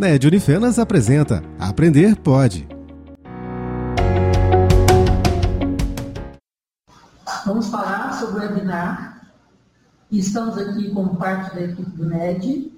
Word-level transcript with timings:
NED 0.00 0.28
Unifenas 0.28 0.78
apresenta 0.78 1.42
Aprender 1.58 2.16
Pode. 2.16 2.66
Vamos 7.44 7.68
falar 7.68 8.18
sobre 8.18 8.46
o 8.46 8.48
webinar. 8.48 9.30
Estamos 10.10 10.56
aqui 10.56 10.90
como 10.94 11.16
parte 11.16 11.54
da 11.54 11.60
equipe 11.64 11.90
do 11.90 12.06
NED, 12.06 12.72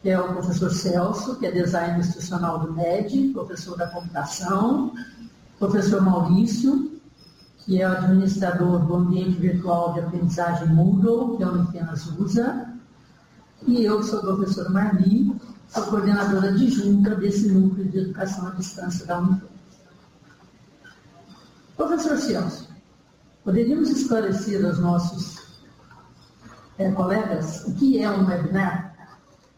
que 0.00 0.08
é 0.08 0.18
o 0.18 0.32
professor 0.32 0.70
Celso, 0.70 1.38
que 1.38 1.44
é 1.44 1.50
designer 1.50 1.98
institucional 1.98 2.60
do 2.60 2.72
NED, 2.72 3.34
professor 3.34 3.76
da 3.76 3.88
computação, 3.88 4.94
professor 5.58 6.00
Maurício, 6.00 6.98
que 7.58 7.82
é 7.82 7.86
o 7.86 7.92
administrador 7.92 8.78
do 8.78 8.94
ambiente 8.94 9.38
virtual 9.38 9.92
de 9.92 10.00
aprendizagem 10.00 10.68
Moodle, 10.68 11.36
que 11.36 11.42
a 11.42 11.50
Unifenas 11.50 12.06
usa, 12.18 12.72
e 13.66 13.84
eu, 13.84 13.98
que 13.98 14.06
sou 14.06 14.20
a 14.20 14.22
professora 14.22 14.70
Marli, 14.70 15.36
sou 15.68 15.82
coordenadora 15.84 16.48
adjunta 16.48 17.14
desse 17.16 17.48
núcleo 17.48 17.88
de 17.88 17.98
educação 17.98 18.48
à 18.48 18.50
distância 18.50 19.06
da 19.06 19.18
Unifenas. 19.18 19.56
Professor 21.76 22.16
Celso, 22.16 22.68
poderíamos 23.44 23.90
esclarecer 23.90 24.64
aos 24.64 24.78
nossos 24.78 25.36
é, 26.78 26.90
colegas 26.92 27.64
o 27.66 27.74
que 27.74 28.02
é 28.02 28.10
um 28.10 28.26
webinar? 28.26 28.94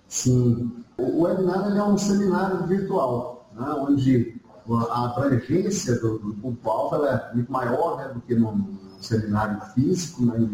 Sim. 0.09 0.84
O 0.97 1.23
webinar 1.23 1.77
é 1.77 1.83
um 1.83 1.97
seminário 1.97 2.67
virtual, 2.67 3.48
né, 3.55 3.67
onde 3.70 4.41
a 4.91 5.05
abrangência 5.06 5.98
do, 6.01 6.19
público-alvo 6.19 7.06
é 7.06 7.34
muito 7.34 7.51
maior 7.51 7.98
né, 7.98 8.09
do 8.09 8.20
que 8.20 8.34
num, 8.34 8.77
seminário 9.01 9.61
físico, 9.75 10.27
né, 10.27 10.41
em 10.41 10.45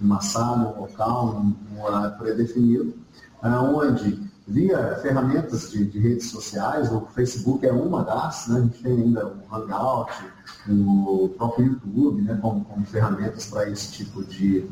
uma, 0.00 0.20
sala, 0.20 0.76
um 0.76 0.80
local, 0.80 1.36
um, 1.36 1.56
um 1.74 1.82
horário 1.82 2.18
pré-definido, 2.18 2.92
é, 3.42 3.48
onde 3.48 4.20
via 4.46 4.96
ferramentas 4.96 5.70
de, 5.70 5.84
de, 5.86 5.98
redes 5.98 6.30
sociais, 6.30 6.92
o 6.92 7.00
Facebook 7.14 7.66
é 7.66 7.72
uma 7.72 8.04
das, 8.04 8.46
né, 8.48 8.58
a 8.58 8.62
gente 8.62 8.82
tem 8.82 8.92
ainda 8.92 9.26
o 9.26 9.54
Hangout, 9.54 10.12
o 10.68 11.30
próprio 11.36 11.66
YouTube, 11.66 12.22
né, 12.22 12.38
como, 12.42 12.64
como 12.64 12.84
ferramentas 12.84 13.46
para 13.46 13.68
esse 13.70 13.90
tipo 13.92 14.22
de, 14.24 14.68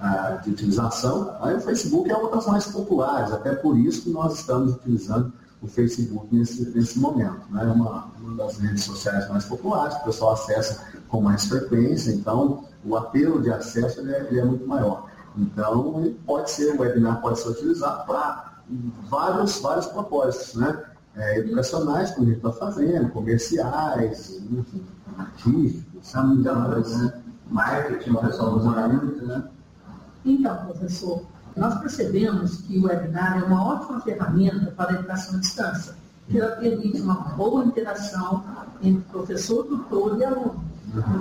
uh, 0.00 0.42
de 0.44 0.50
utilização. 0.50 1.36
Aí 1.40 1.56
o 1.56 1.60
Facebook 1.60 2.08
é 2.08 2.16
uma 2.16 2.30
das 2.30 2.46
mais 2.46 2.66
populares, 2.66 3.32
até 3.32 3.54
por 3.54 3.76
isso 3.76 4.02
que 4.02 4.10
nós 4.10 4.38
estamos 4.38 4.74
utilizando 4.74 5.32
o 5.60 5.66
Facebook 5.66 6.32
nesse, 6.32 6.68
nesse 6.70 6.98
momento. 6.98 7.50
Né? 7.50 7.64
É 7.64 7.72
uma, 7.72 8.12
uma 8.20 8.36
das 8.36 8.58
redes 8.58 8.84
sociais 8.84 9.28
mais 9.28 9.44
populares, 9.44 9.96
o 9.96 10.04
pessoal 10.04 10.34
acessa 10.34 10.84
com 11.08 11.20
mais 11.20 11.46
frequência, 11.46 12.12
então 12.12 12.64
o 12.84 12.96
apelo 12.96 13.42
de 13.42 13.50
acesso 13.50 14.00
ele 14.00 14.12
é, 14.12 14.20
ele 14.28 14.38
é 14.38 14.44
muito 14.44 14.66
maior. 14.66 15.08
Então, 15.36 16.14
pode 16.24 16.50
ser, 16.50 16.76
o 16.76 16.80
webinar 16.80 17.20
pode 17.20 17.40
ser 17.40 17.48
utilizado 17.48 18.06
para 18.06 18.55
vários, 19.08 19.58
vários 19.60 19.86
propósitos, 19.86 20.54
né? 20.54 20.84
É, 21.14 21.38
educacionais, 21.38 22.10
como 22.10 22.26
a 22.26 22.28
gente 22.28 22.38
está 22.38 22.52
fazendo, 22.52 23.10
comerciais, 23.10 24.38
enfim, 24.50 24.84
artísticos, 25.16 26.12
né? 26.14 27.22
marketing, 27.50 28.10
o 28.10 28.18
pessoal 28.18 28.56
usa 28.56 28.88
muito, 28.88 29.24
né? 29.24 29.44
Então, 30.24 30.56
professor, 30.66 31.22
nós 31.56 31.78
percebemos 31.80 32.58
que 32.58 32.78
o 32.78 32.84
webinar 32.84 33.38
é 33.38 33.44
uma 33.44 33.64
ótima 33.64 34.00
ferramenta 34.00 34.70
para 34.72 34.90
a 34.90 34.94
educação 34.94 35.36
à 35.36 35.40
distância, 35.40 35.94
que 36.28 36.38
ela 36.38 36.56
permite 36.56 37.00
uma 37.00 37.14
boa 37.14 37.64
interação 37.64 38.44
entre 38.82 39.02
professor, 39.10 39.64
tutor 39.64 40.18
e 40.18 40.24
aluno. 40.24 40.62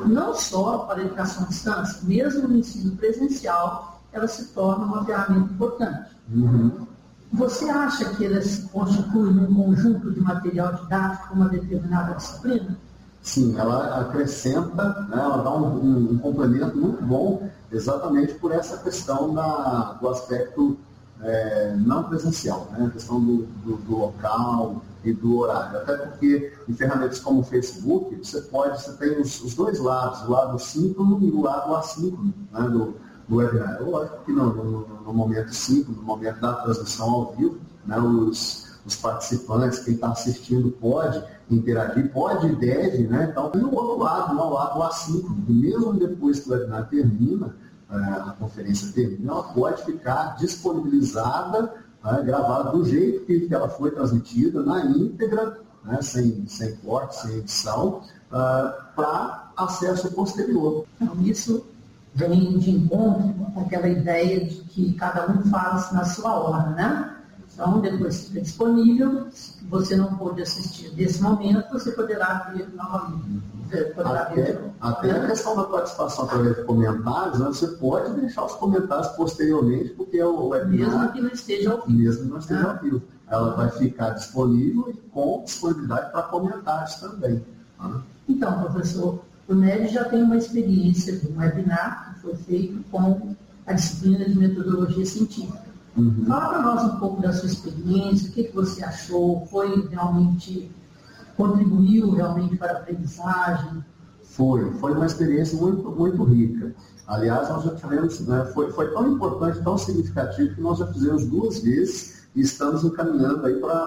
Não 0.08 0.34
só 0.34 0.80
para 0.80 1.02
a 1.02 1.06
educação 1.06 1.44
à 1.44 1.48
distância, 1.48 2.02
mesmo 2.04 2.48
no 2.48 2.58
ensino 2.58 2.96
presencial, 2.98 4.02
ela 4.12 4.28
se 4.28 4.48
torna 4.48 4.86
uma 4.86 5.06
ferramenta 5.06 5.54
importante. 5.54 6.10
Uhum. 6.34 6.88
Você 7.34 7.70
acha 7.70 8.06
que 8.16 8.26
ela 8.26 8.42
se 8.42 8.62
constitui 8.70 9.34
num 9.34 9.54
conjunto 9.54 10.12
de 10.12 10.22
material 10.22 10.74
didático 10.74 11.28
para 11.28 11.36
uma 11.36 11.50
determinada 11.50 12.14
disciplina? 12.16 12.78
Sim, 13.22 13.58
ela 13.58 14.02
acrescenta, 14.02 15.02
né, 15.10 15.18
ela 15.18 15.38
dá 15.38 15.52
um, 15.52 15.84
um, 15.84 16.12
um, 16.12 16.18
complemento 16.20 16.78
muito 16.78 17.04
bom 17.04 17.50
exatamente 17.72 18.36
por 18.36 18.52
essa 18.52 18.78
questão 18.78 19.34
da, 19.34 19.98
do 20.00 20.08
aspecto 20.10 20.78
é, 21.22 21.76
não 21.76 22.04
presencial, 22.04 22.68
né, 22.72 22.86
a 22.86 22.90
questão 22.92 23.20
do, 23.20 23.48
do, 23.66 23.78
do, 23.78 23.98
local 23.98 24.84
e 25.04 25.12
do 25.12 25.40
horário. 25.40 25.80
Até 25.80 25.98
porque 25.98 26.54
em 26.70 26.74
ferramentas 26.76 27.20
como 27.20 27.40
o 27.40 27.44
Facebook, 27.44 28.16
você 28.16 28.42
pode, 28.42 28.80
você 28.80 28.94
tem 28.94 29.20
os, 29.20 29.44
os 29.44 29.56
dois 29.56 29.80
lados, 29.80 30.22
o 30.22 30.32
lado 30.32 30.60
síncrono 30.60 31.20
e 31.24 31.32
o 31.32 31.42
lado 31.42 31.76
assíncrono 31.76 32.32
né, 32.52 32.62
do, 32.70 32.96
do 33.28 33.36
webinar. 33.38 33.82
Lógico 33.82 34.18
que 34.24 34.32
no, 34.32 34.88
no 35.06 35.14
momento 35.14 35.54
síncrono, 35.54 36.02
no 36.02 36.04
momento 36.04 36.42
da 36.42 36.54
transmissão 36.54 37.10
ao 37.10 37.36
vivo, 37.36 37.60
né, 37.86 38.00
os 38.00 38.66
os 38.86 38.96
participantes, 38.96 39.80
quem 39.80 39.96
está 39.96 40.12
assistindo 40.12 40.72
pode 40.72 41.22
interagir, 41.50 42.12
pode 42.12 42.48
e 42.48 42.56
deve, 42.56 43.08
né? 43.08 43.30
Então, 43.32 43.52
e 43.56 43.58
o 43.58 43.74
outro 43.74 44.04
lado, 44.04 44.40
ao 44.40 44.54
lado 44.54 44.84
assíncrono, 44.84 45.44
mesmo 45.48 45.94
depois 45.94 46.40
que 46.40 46.50
o 46.50 46.54
webinar 46.54 46.88
termina, 46.88 47.56
é, 47.90 47.96
a 47.96 48.36
conferência 48.40 48.92
termina, 48.94 49.32
ela 49.32 49.44
pode 49.44 49.84
ficar 49.84 50.38
disponibilizada, 50.38 51.74
né, 52.04 52.22
gravada 52.24 52.72
do 52.72 52.86
jeito 52.86 53.26
que 53.26 53.48
ela 53.52 53.70
foi 53.70 53.92
transmitida, 53.92 54.62
na 54.62 54.86
íntegra, 54.86 55.60
né, 55.84 56.00
sem, 56.02 56.46
sem 56.48 56.76
corte, 56.78 57.16
sem 57.22 57.38
edição, 57.38 58.02
uh, 58.32 58.96
para 58.96 59.52
acesso 59.58 60.12
posterior. 60.12 60.86
Então, 61.00 61.16
isso 61.22 61.66
vem 62.16 62.58
de 62.58 62.72
encontro 62.72 63.34
com 63.54 63.60
aquela 63.62 63.88
ideia 63.88 64.46
de 64.46 64.56
que 64.56 64.94
cada 64.94 65.30
um 65.30 65.44
faz 65.44 65.92
na 65.92 66.06
sua 66.06 66.34
hora, 66.34 66.70
né? 66.72 67.12
Então, 67.54 67.80
depois 67.80 68.28
fica 68.28 68.42
disponível. 68.42 69.28
Se 69.32 69.64
você 69.66 69.96
não 69.96 70.16
pôde 70.18 70.42
assistir 70.42 70.94
nesse 70.96 71.22
momento, 71.22 71.72
você 71.72 71.92
poderá 71.92 72.52
ver 72.54 72.68
novamente. 72.74 73.44
Até, 74.04 74.62
até 74.80 75.12
a 75.12 75.28
questão 75.28 75.56
da 75.56 75.64
participação 75.64 76.26
através 76.26 76.56
de 76.58 76.64
comentários, 76.64 77.40
né, 77.40 77.46
você 77.48 77.68
pode 77.68 78.14
deixar 78.20 78.46
os 78.46 78.54
comentários 78.56 79.08
posteriormente, 79.10 79.90
porque 79.92 80.18
é 80.18 80.26
o 80.26 80.50
webinar. 80.50 80.92
Mesmo 80.92 81.12
que 81.14 81.22
não 81.22 81.30
esteja 81.30 81.72
ao 81.72 81.86
vivo. 81.86 82.00
Mesmo 82.00 82.24
que 82.24 82.30
não 82.30 82.38
esteja 82.40 82.68
ao 82.72 82.78
vivo. 82.78 83.02
Ela 83.28 83.56
vai 83.56 83.70
ficar 83.70 84.10
disponível 84.12 84.90
e 84.90 84.94
com 85.10 85.44
disponibilidade 85.44 86.12
para 86.12 86.24
comentários 86.24 86.96
também. 86.96 87.44
Né? 87.80 88.02
Então, 88.28 88.64
professor, 88.64 89.20
o 89.48 89.54
NED 89.54 89.94
já 89.94 90.06
tem 90.06 90.24
uma 90.24 90.38
experiência 90.38 91.18
de 91.18 91.28
um 91.28 91.38
webinar 91.38 92.16
que 92.16 92.22
foi 92.22 92.36
feito 92.36 92.84
com 92.92 93.36
a 93.66 93.74
disciplina 93.74 94.26
de 94.26 94.38
metodologia 94.38 95.06
científica. 95.06 95.66
Uhum. 95.96 96.26
Fala 96.28 96.50
para 96.50 96.62
nós 96.62 96.84
um 96.84 97.00
pouco 97.00 97.22
da 97.22 97.32
sua 97.32 97.48
experiência, 97.48 98.30
o 98.30 98.32
que, 98.34 98.46
que 98.46 98.56
você 98.56 98.84
achou, 98.84 99.46
foi 99.48 99.88
realmente, 99.88 100.70
contribuiu 101.38 102.12
realmente 102.12 102.58
para 102.58 102.74
a 102.74 102.78
aprendizagem? 102.78 103.84
Foi, 104.24 104.72
foi 104.74 104.92
uma 104.94 105.06
experiência 105.06 105.58
muito, 105.58 105.90
muito 105.92 106.24
rica. 106.24 106.76
Aliás, 107.08 107.48
nós 107.50 107.64
já 107.64 107.76
tivemos, 107.76 108.20
né, 108.22 108.46
foi, 108.54 108.72
foi 108.72 108.92
tão 108.92 109.14
importante, 109.14 109.64
tão 109.64 109.78
significativo, 109.78 110.56
que 110.56 110.62
nós 110.62 110.80
já 110.80 110.88
fizemos 110.88 111.26
duas 111.28 111.60
vezes 111.60 112.26
e 112.36 112.42
estamos 112.42 112.84
encaminhando 112.84 113.46
aí 113.46 113.56
para 113.56 113.84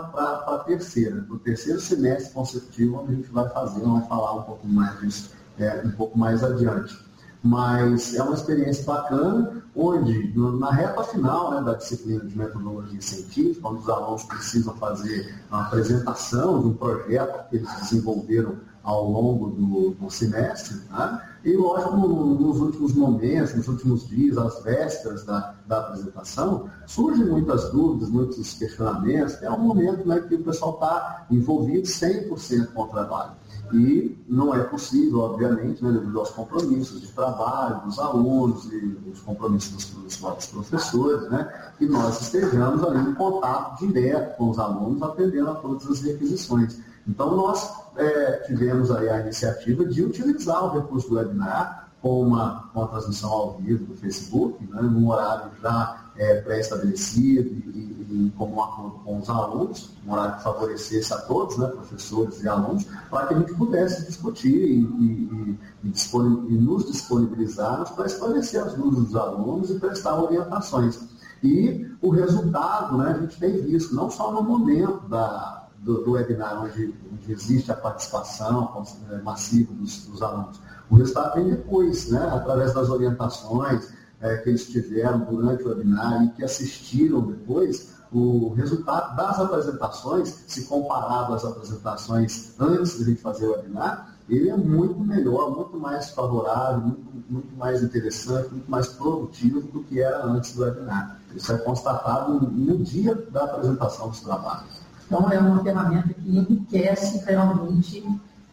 a 0.47 0.63
terceira, 0.65 1.23
para 1.23 1.35
o 1.35 1.39
terceiro 1.39 1.81
semestre 1.81 2.33
consecutivo, 2.33 3.01
onde 3.01 3.13
a 3.13 3.17
gente 3.17 3.31
vai 3.31 3.49
fazer, 3.51 3.81
vai 3.81 4.07
falar 4.07 4.35
um 4.37 4.43
pouco 4.43 4.67
mais 4.67 4.99
disso 5.01 5.38
é, 5.59 5.83
um 5.85 5.91
pouco 5.93 6.19
mais 6.19 6.43
adiante 6.43 7.09
mas 7.43 8.15
é 8.15 8.23
uma 8.23 8.35
experiência 8.35 8.85
bacana, 8.85 9.63
onde 9.75 10.33
na 10.37 10.71
reta 10.73 11.05
final 11.05 11.53
né, 11.53 11.63
da 11.63 11.75
disciplina 11.75 12.25
de 12.25 12.37
metodologia 12.37 13.01
científica, 13.01 13.69
onde 13.69 13.83
os 13.83 13.89
alunos 13.89 14.25
precisam 14.25 14.75
fazer 14.75 15.35
uma 15.51 15.67
apresentação 15.67 16.61
de 16.61 16.69
um 16.69 16.75
projeto 16.75 17.49
que 17.49 17.57
eles 17.57 17.73
desenvolveram 17.81 18.57
ao 18.83 19.09
longo 19.11 19.51
do, 19.51 19.91
do 19.91 20.11
semestre, 20.11 20.79
né? 20.91 21.23
e 21.45 21.55
lógico, 21.55 21.95
nos 21.97 22.59
últimos 22.59 22.95
momentos, 22.95 23.55
nos 23.55 23.69
últimos 23.69 24.09
dias, 24.09 24.39
às 24.39 24.63
vésperas 24.63 25.25
da, 25.25 25.55
da 25.67 25.79
apresentação, 25.81 26.71
surgem 26.87 27.27
muitas 27.27 27.71
dúvidas, 27.71 28.09
muitos 28.09 28.55
questionamentos, 28.55 29.41
é 29.43 29.51
um 29.51 29.59
momento 29.59 30.09
né, 30.09 30.21
que 30.21 30.35
o 30.35 30.43
pessoal 30.43 30.75
está 30.75 31.27
envolvido 31.31 31.87
100% 31.87 32.73
com 32.73 32.83
o 32.83 32.87
trabalho. 32.89 33.33
E 33.73 34.19
não 34.29 34.55
é 34.55 34.63
possível, 34.65 35.21
obviamente, 35.21 35.85
né, 35.85 35.93
devido 35.93 36.19
aos 36.19 36.31
compromissos 36.31 37.01
de 37.01 37.09
trabalho 37.09 37.83
dos 37.85 37.99
alunos 37.99 38.65
e 38.73 38.99
os 39.11 39.21
compromissos 39.21 39.93
dos, 39.95 40.17
dos 40.17 40.47
professores, 40.47 41.31
né, 41.31 41.73
que 41.79 41.87
nós 41.87 42.21
estejamos 42.21 42.83
ali 42.85 43.11
em 43.11 43.15
contato 43.15 43.87
direto 43.87 44.37
com 44.37 44.51
os 44.51 44.59
alunos, 44.59 45.03
atendendo 45.03 45.51
a 45.51 45.55
todas 45.55 45.87
as 45.87 46.01
requisições. 46.01 46.81
Então, 47.07 47.37
nós 47.37 47.73
é, 47.97 48.45
tivemos 48.47 48.91
aí 48.91 49.09
a 49.09 49.21
iniciativa 49.21 49.85
de 49.85 50.05
utilizar 50.05 50.65
o 50.65 50.81
recurso 50.81 51.09
do 51.09 51.17
webinar 51.17 51.88
com 52.01 52.23
uma, 52.23 52.71
uma 52.75 52.87
transmissão 52.89 53.31
ao 53.31 53.59
vivo 53.59 53.87
do 53.87 53.97
Facebook, 53.97 54.65
né, 54.67 54.83
num 54.83 55.09
horário 55.09 55.51
já 55.61 56.05
é, 56.17 56.41
pré-estabelecido 56.41 57.49
e, 57.49 58.27
e, 58.29 58.33
como 58.37 58.57
um 58.57 58.63
acordo 58.63 58.99
com 59.05 59.19
os 59.19 59.29
alunos, 59.29 59.91
um 60.07 60.13
horário 60.13 60.37
que 60.37 60.43
favorecesse 60.43 61.13
a 61.13 61.19
todos, 61.19 61.57
né, 61.59 61.67
professores 61.69 62.43
e 62.43 62.49
alunos, 62.49 62.87
para 63.11 63.27
que 63.27 63.35
a 63.35 63.39
gente 63.39 63.55
pudesse 63.55 64.07
discutir 64.07 64.55
e, 64.55 64.81
e, 64.83 65.59
e 65.85 66.55
nos 66.59 66.87
disponibilizarmos 66.87 67.91
para 67.91 68.07
esclarecer 68.07 68.63
as 68.63 68.75
dúvidas 68.75 69.07
dos 69.07 69.17
alunos 69.17 69.71
e 69.71 69.79
prestar 69.79 70.21
orientações. 70.21 71.01
E 71.43 71.89
o 72.01 72.11
resultado, 72.11 72.97
né, 72.99 73.11
a 73.11 73.21
gente 73.21 73.39
tem 73.39 73.61
visto, 73.63 73.95
não 73.95 74.11
só 74.11 74.33
no 74.33 74.43
momento 74.43 75.09
da, 75.09 75.69
do, 75.79 76.03
do 76.05 76.13
webinar, 76.13 76.65
onde, 76.65 76.95
onde, 77.13 77.33
existe 77.33 77.71
a 77.71 77.77
participação 77.77 78.85
é, 79.11 79.19
massiva 79.19 79.73
dos, 79.75 80.07
dos, 80.07 80.23
alunos, 80.23 80.61
o 80.91 80.97
resultado 80.97 81.35
vem 81.35 81.51
depois, 81.51 82.11
né, 82.11 82.31
através 82.33 82.73
das 82.75 82.89
orientações 82.89 83.93
é, 84.21 84.37
que 84.39 84.49
eles 84.49 84.67
tiveram 84.67 85.21
durante 85.21 85.63
o 85.63 85.69
webinar 85.69 86.25
e 86.25 86.31
que 86.31 86.45
assistiram 86.45 87.21
depois, 87.21 87.95
o 88.11 88.55
resultado 88.55 89.17
das 89.17 89.39
apresentações, 89.39 90.45
se 90.47 90.65
comparado 90.65 91.35
às 91.35 91.45
apresentações 91.45 92.55
antes 92.59 92.97
de 92.97 93.03
a 93.03 93.07
gente 93.07 93.21
fazer 93.21 93.47
o 93.47 93.53
webinar, 93.53 94.15
ele 94.29 94.51
é 94.51 94.57
muito 94.57 94.99
melhor, 95.01 95.55
muito 95.55 95.79
mais 95.79 96.11
favorável, 96.11 96.81
muito, 96.81 97.03
muito 97.29 97.57
mais 97.57 97.83
interessante, 97.83 98.51
muito 98.51 98.71
mais 98.71 98.89
produtivo 98.89 99.61
do 99.61 99.83
que 99.85 100.01
era 100.01 100.25
antes 100.25 100.55
do 100.55 100.63
webinar. 100.63 101.19
Isso 101.35 101.53
é 101.53 101.59
constatado 101.59 102.33
no 102.33 102.79
dia 102.79 103.15
da 103.31 103.45
apresentação 103.45 104.09
dos 104.09 104.21
trabalhos. 104.21 104.81
Então, 105.07 105.31
é 105.31 105.39
uma 105.39 105.63
ferramenta 105.63 106.13
que 106.13 106.39
enriquece 106.39 107.25
realmente 107.25 108.05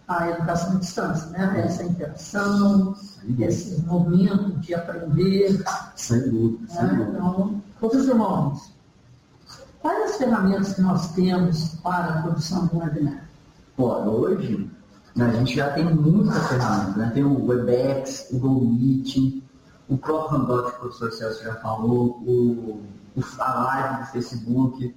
a 0.08 0.30
educação 0.30 0.74
à 0.74 0.80
distância, 0.80 1.30
né? 1.30 1.64
Essa 1.66 1.84
interação, 1.84 2.96
esse 3.40 3.82
momento 3.82 4.60
de 4.60 4.74
aprender. 4.74 5.64
Sem 5.96 6.30
dúvida. 6.30 6.62
Né? 6.62 6.68
Sem 6.70 6.88
dúvida. 6.90 7.18
Então, 7.18 7.62
professor 7.80 8.16
Maurício, 8.16 8.72
quais 9.80 10.12
as 10.12 10.18
ferramentas 10.18 10.74
que 10.74 10.82
nós 10.82 11.12
temos 11.14 11.76
para 11.84 12.14
a 12.14 12.22
produção 12.22 12.68
de 12.68 12.76
um 12.76 12.80
webinar? 12.80 13.26
Olha, 13.78 14.10
hoje 14.10 14.72
né, 15.16 15.26
a 15.26 15.32
gente 15.32 15.56
já 15.56 15.72
tem 15.72 15.86
muitas 15.86 16.48
ferramentas, 16.48 16.96
né? 16.96 17.12
Tem 17.14 17.24
o 17.24 17.46
WebEx, 17.46 18.28
o 18.32 18.40
Google 18.40 18.68
Meet, 18.68 19.44
o 19.90 19.98
próprio 19.98 20.40
Hangout 20.40 20.72
que 20.72 20.78
o 20.78 20.80
professor 20.82 21.12
Celso 21.12 21.44
já 21.44 21.56
falou, 21.56 22.22
o, 22.26 22.82
a 23.40 23.54
live 23.54 24.04
do 24.04 24.06
Facebook 24.08 24.96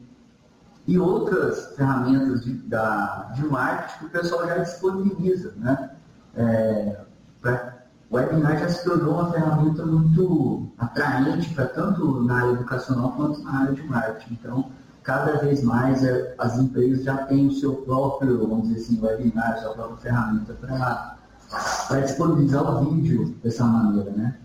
e 0.89 0.99
outras 0.99 1.77
ferramentas 1.77 2.43
de, 2.43 2.55
da, 2.55 3.31
de 3.35 3.45
marketing 3.45 3.99
que 3.99 4.05
o 4.07 4.09
pessoal 4.09 4.47
já 4.49 4.57
disponibiliza. 4.57 5.53
Né? 5.59 5.91
É, 6.35 7.01
pra, 7.43 7.75
o 8.11 8.17
webinar 8.17 8.59
já 8.59 8.71
se 8.71 8.83
tornou 8.85 9.13
uma 9.13 9.31
ferramenta 9.31 9.85
muito 9.85 10.73
atraente 10.79 11.51
para 11.55 11.67
tanto 11.67 12.23
na 12.23 12.37
área 12.39 12.53
educacional 12.53 13.13
quanto 13.13 13.43
na 13.43 13.61
área 13.61 13.75
de 13.75 13.83
marketing. 13.83 14.39
Então, 14.41 14.71
cada 15.03 15.37
vez 15.37 15.63
mais 15.63 16.03
é, 16.03 16.35
as 16.39 16.59
empresas 16.59 17.05
já 17.05 17.19
têm 17.19 17.49
o 17.49 17.53
seu 17.53 17.75
próprio, 17.77 18.49
vamos 18.49 18.69
dizer 18.69 18.81
assim, 18.81 18.99
webinar, 18.99 19.53
a 19.53 19.57
sua 19.59 19.75
própria 19.75 19.99
ferramenta 19.99 20.55
para 20.55 22.01
disponibilizar 22.01 22.63
o 22.63 22.95
vídeo 22.95 23.37
dessa 23.45 23.65
maneira, 23.65 24.11
né? 24.13 24.39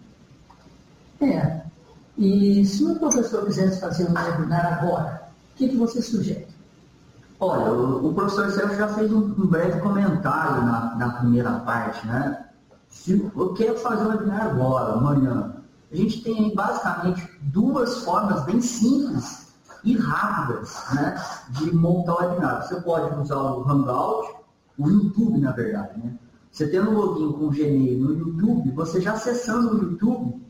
É. 1.22 1.63
E 2.18 2.66
se 2.66 2.84
o 2.84 3.00
professor 3.00 3.46
quisesse 3.46 3.80
fazer 3.80 4.10
um 4.10 4.13
webinar 4.13 4.74
agora, 4.74 5.23
o 5.53 5.55
que, 5.55 5.69
que 5.69 5.77
você 5.77 6.01
sugere? 6.01 6.47
Olha, 7.39 7.71
o, 7.71 8.09
o 8.09 8.13
professor 8.13 8.50
Sérgio 8.51 8.77
já 8.77 8.88
fez 8.88 9.11
um, 9.11 9.19
um 9.19 9.47
breve 9.47 9.79
comentário 9.81 10.65
na, 10.65 10.95
na, 10.95 11.09
primeira 11.19 11.59
parte, 11.59 12.05
né? 12.07 12.45
Se 12.89 13.31
eu 13.35 13.53
quero 13.53 13.77
fazer 13.77 14.03
um 14.03 14.09
webinar 14.09 14.47
agora, 14.47 14.94
amanhã, 14.94 15.55
a 15.91 15.95
gente 15.95 16.23
tem 16.23 16.55
basicamente 16.55 17.27
duas 17.41 18.03
formas 18.03 18.44
bem 18.45 18.61
simples 18.61 19.53
e 19.83 19.95
rápidas 19.97 20.75
né, 20.94 21.21
de 21.50 21.75
montar 21.75 22.13
o 22.13 22.29
webinar. 22.29 22.65
Você 22.65 22.81
pode 22.81 23.19
usar 23.19 23.38
o 23.38 23.69
Hangout, 23.69 24.35
o 24.77 24.89
YouTube, 24.89 25.39
na 25.39 25.51
verdade. 25.51 26.00
Né? 26.00 26.13
Você 26.51 26.67
tendo 26.67 26.91
um 26.91 26.94
login 26.94 27.31
com 27.33 27.45
o 27.45 27.51
Gmail 27.51 28.00
no 28.00 28.13
YouTube, 28.13 28.71
você 28.71 29.01
já 29.01 29.13
acessando 29.13 29.75
o 29.75 29.83
YouTube, 29.83 30.41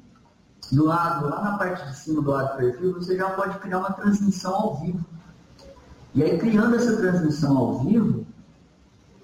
do 0.71 0.85
lado, 0.85 1.29
lá 1.29 1.41
na 1.41 1.57
parte 1.57 1.87
de 1.87 1.95
cima 1.95 2.21
do 2.21 2.31
lado 2.31 2.53
do 2.53 2.57
perfil, 2.57 2.93
você 2.93 3.17
já 3.17 3.29
pode 3.31 3.57
criar 3.59 3.79
uma 3.79 3.91
transmissão 3.93 4.53
ao 4.53 4.75
vivo. 4.77 5.05
E 6.15 6.23
aí, 6.23 6.37
criando 6.37 6.75
essa 6.75 6.95
transmissão 6.97 7.57
ao 7.57 7.79
vivo, 7.79 8.25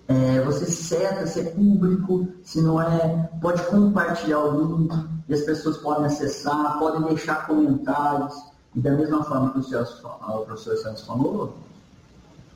é, 0.08 0.42
você 0.42 0.66
seta 0.66 1.28
se 1.28 1.40
é 1.40 1.44
público, 1.52 2.28
se 2.44 2.62
não 2.62 2.82
é, 2.82 3.30
pode 3.40 3.62
compartilhar 3.68 4.40
o 4.40 4.78
link 4.78 4.92
e 5.28 5.34
as 5.34 5.42
pessoas 5.42 5.78
podem 5.78 6.06
acessar, 6.06 6.80
podem 6.80 7.04
deixar 7.04 7.46
comentários. 7.46 8.36
E 8.76 8.80
da 8.80 8.92
mesma 8.92 9.24
forma 9.24 9.52
que 9.52 9.60
o, 9.60 9.64
Celso, 9.64 10.06
o 10.06 10.46
professor 10.46 10.78
Celso 10.78 11.06
falou, 11.06 11.56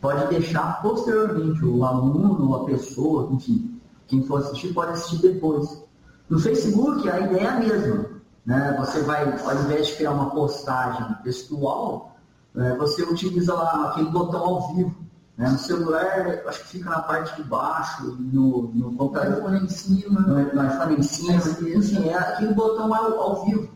pode 0.01 0.27
deixar 0.29 0.81
posteriormente 0.81 1.63
o 1.63 1.83
aluno, 1.85 2.55
a 2.55 2.65
pessoa, 2.65 3.31
enfim, 3.31 3.79
quem 4.07 4.23
for 4.23 4.39
assistir 4.41 4.73
pode 4.73 4.91
assistir 4.91 5.21
depois. 5.21 5.83
No 6.29 6.39
Facebook, 6.39 7.07
a 7.07 7.19
ideia 7.19 7.41
é 7.41 7.47
a 7.47 7.59
mesma. 7.59 8.12
Né? 8.45 8.75
Você 8.79 9.01
vai, 9.01 9.23
ao 9.23 9.55
invés 9.63 9.87
de 9.87 9.95
criar 9.95 10.11
uma 10.11 10.29
postagem 10.31 11.15
textual, 11.23 12.17
né, 12.53 12.75
você 12.77 13.03
utiliza 13.03 13.53
lá 13.53 13.89
aquele 13.89 14.09
botão 14.09 14.41
ao 14.41 14.75
vivo. 14.75 14.95
Né? 15.37 15.49
No 15.49 15.57
celular, 15.57 16.43
acho 16.47 16.61
que 16.63 16.67
fica 16.67 16.89
na 16.89 17.01
parte 17.01 17.35
de 17.41 17.47
baixo, 17.47 18.17
no, 18.19 18.71
no 18.73 18.95
computador. 18.95 19.51
No 19.51 19.57
em 19.57 19.69
cima. 19.69 20.21
No, 20.21 20.53
no 20.53 20.67
iPhone 20.67 20.95
em 20.95 21.03
cima. 21.03 21.41
Enfim, 21.75 22.09
é 22.09 22.17
aquele 22.17 22.53
botão 22.53 22.93
ao, 22.93 23.19
ao 23.19 23.45
vivo. 23.45 23.69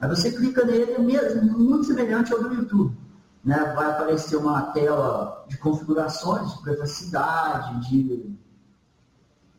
Aí 0.00 0.08
você 0.08 0.30
clica 0.32 0.64
nele, 0.64 0.98
mesmo, 0.98 1.58
muito 1.58 1.84
semelhante 1.84 2.32
ao 2.32 2.42
do 2.42 2.52
YouTube. 2.52 2.96
Né? 3.44 3.56
Vai 3.76 3.90
aparecer 3.90 4.36
uma 4.36 4.62
tela 4.72 5.44
de 5.48 5.56
configurações, 5.58 6.52
de 6.54 6.62
privacidade, 6.62 7.88
de 7.88 8.34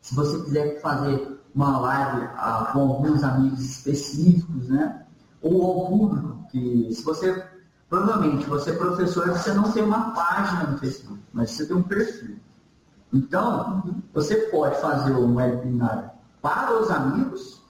se 0.00 0.14
você 0.14 0.38
quiser 0.44 0.80
fazer 0.80 1.35
uma 1.56 1.78
live 1.78 2.28
ah, 2.36 2.68
com 2.72 2.80
alguns 2.80 3.24
amigos 3.24 3.60
específicos, 3.60 4.68
né? 4.68 5.06
Ou 5.40 5.64
ao 5.64 5.86
público, 5.86 6.46
que 6.50 6.92
se 6.92 7.02
você, 7.02 7.42
provavelmente, 7.88 8.46
você 8.46 8.70
é 8.70 8.76
professor, 8.76 9.26
você 9.30 9.54
não 9.54 9.72
tem 9.72 9.82
uma 9.82 10.10
página 10.10 10.70
no 10.70 10.78
Facebook, 10.78 11.18
mas 11.32 11.50
você 11.50 11.66
tem 11.66 11.74
um 11.74 11.82
perfil. 11.82 12.36
Então, 13.10 13.82
você 14.12 14.36
pode 14.50 14.78
fazer 14.82 15.12
um 15.12 15.36
webinar 15.36 16.14
para 16.42 16.78
os 16.78 16.90
amigos, 16.90 17.62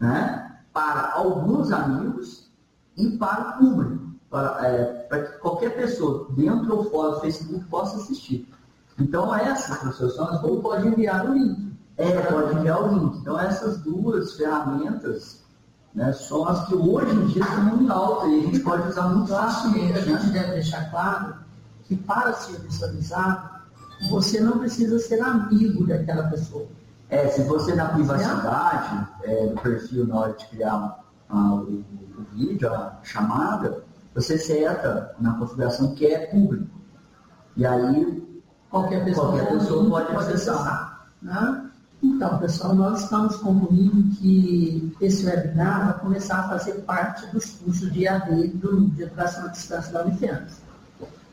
né? 0.00 0.60
para 0.72 1.12
alguns 1.12 1.70
amigos 1.70 2.50
e 2.96 3.10
para 3.18 3.50
o 3.50 3.58
público, 3.58 4.10
para, 4.30 4.66
é, 4.66 4.84
para 5.02 5.22
que 5.24 5.38
qualquer 5.38 5.76
pessoa, 5.76 6.28
dentro 6.30 6.74
ou 6.74 6.90
fora 6.90 7.16
do 7.16 7.20
Facebook, 7.20 7.64
possa 7.66 7.96
assistir. 7.98 8.48
Então, 8.98 9.34
essas, 9.34 9.76
professor, 9.78 10.10
são 10.10 10.28
as 10.28 10.42
ou 10.42 10.62
pode 10.62 10.88
enviar 10.88 11.28
o 11.28 11.34
link. 11.34 11.67
É, 11.98 12.20
pode 12.22 12.56
enviar 12.56 12.82
o 12.82 12.94
link. 12.94 13.18
Então, 13.18 13.38
essas 13.38 13.78
duas 13.78 14.34
ferramentas 14.34 15.42
né, 15.94 16.12
são 16.12 16.46
as 16.46 16.66
que 16.68 16.74
hoje 16.74 17.12
em 17.12 17.26
dia 17.26 17.42
estão 17.42 17.82
em 17.82 17.90
alta 17.90 18.26
e 18.28 18.38
a 18.38 18.42
gente 18.44 18.60
pode 18.60 18.88
usar 18.88 19.08
muito 19.08 19.28
facilmente. 19.28 19.98
A 19.98 20.02
gente 20.02 20.26
né? 20.26 20.32
deve 20.32 20.52
deixar 20.52 20.90
claro 20.90 21.34
que 21.84 21.96
para 21.96 22.32
ser 22.34 22.60
visualizado, 22.60 23.50
você 24.08 24.40
não 24.40 24.58
precisa 24.58 24.98
ser 24.98 25.20
amigo 25.20 25.86
daquela 25.86 26.28
pessoa. 26.28 26.66
É, 27.10 27.26
se 27.28 27.42
você 27.42 27.74
na 27.74 27.86
privacidade 27.86 29.08
é, 29.24 29.46
do 29.46 29.60
perfil 29.60 30.06
na 30.06 30.20
hora 30.20 30.32
de 30.34 30.46
criar 30.46 31.04
o, 31.30 31.34
o, 31.34 31.84
vídeo, 32.34 32.72
a 32.72 32.98
chamada, 33.02 33.82
você 34.14 34.38
seta 34.38 35.14
na 35.18 35.34
configuração 35.34 35.94
que 35.94 36.06
é 36.06 36.26
público. 36.26 36.78
E 37.56 37.66
aí 37.66 38.42
qualquer 38.70 39.04
pessoa, 39.04 39.32
qualquer 39.32 39.48
pessoa 39.48 39.88
pode, 39.88 40.16
acessar. 40.16 41.08
Né? 41.22 41.67
Então, 42.02 42.38
pessoal, 42.38 42.74
nós 42.74 43.02
estamos 43.02 43.36
concluindo 43.36 44.16
que 44.16 44.94
esse 45.00 45.26
webinar 45.26 45.86
vai 45.86 45.98
começar 46.00 46.40
a 46.40 46.48
fazer 46.48 46.74
parte 46.82 47.26
dos 47.32 47.50
cursos 47.50 47.92
de 47.92 48.06
AD 48.06 48.48
do 48.48 48.88
de 48.90 49.02
Educação 49.02 49.46
à 49.46 49.48
Distância 49.48 49.92
da 49.92 50.04
Unifenas, 50.04 50.60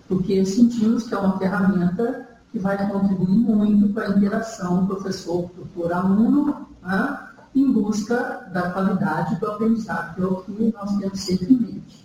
porque 0.08 0.44
sentimos 0.46 1.04
que 1.08 1.14
é 1.14 1.18
uma 1.18 1.38
ferramenta 1.38 2.28
que 2.52 2.58
vai 2.58 2.78
contribuir 2.90 3.38
muito 3.38 3.94
para 3.94 4.08
a 4.08 4.18
interação 4.18 4.88
professor 4.88 5.50
por 5.76 5.94
aluno, 5.94 6.68
né, 6.82 7.20
em 7.54 7.72
busca 7.72 8.50
da 8.52 8.72
qualidade 8.72 9.36
do 9.40 9.52
aprendizado, 9.52 10.16
que 10.16 10.22
é 10.22 10.26
o 10.26 10.36
que 10.42 10.74
nós 10.74 10.98
temos 10.98 11.20
sempre 11.20 11.54
em 11.54 11.58
mente. 11.58 12.05